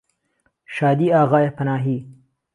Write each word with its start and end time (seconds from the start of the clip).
شادی 0.75 1.07
ئاغای 1.15 1.49
پەناهی 1.57 1.97